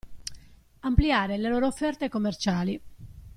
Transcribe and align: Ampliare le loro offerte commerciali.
Ampliare 0.79 1.37
le 1.37 1.47
loro 1.47 1.67
offerte 1.67 2.09
commerciali. 2.09 2.81